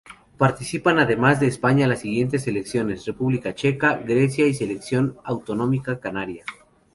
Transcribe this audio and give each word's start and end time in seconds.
Participan 0.39 0.97
además 0.97 1.39
de 1.39 1.45
España 1.45 1.85
las 1.85 1.99
siguientes 1.99 2.41
selecciones: 2.45 3.05
República 3.05 3.53
Checa, 3.53 3.97
Grecia 4.03 4.47
y 4.47 4.53
Selección 4.55 5.17
autonómica 5.23 5.99
Canaria. 5.99 6.43